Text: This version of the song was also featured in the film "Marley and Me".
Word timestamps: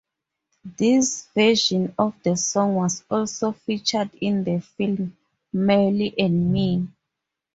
This 0.65 1.27
version 1.35 1.93
of 1.99 2.15
the 2.23 2.35
song 2.35 2.73
was 2.73 3.03
also 3.07 3.51
featured 3.51 4.09
in 4.19 4.43
the 4.43 4.59
film 4.59 5.15
"Marley 5.53 6.15
and 6.17 6.51
Me". 6.51 6.87